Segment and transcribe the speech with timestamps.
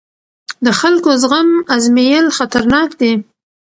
[0.65, 3.13] د خلکو زغم ازمېیل خطرناک دی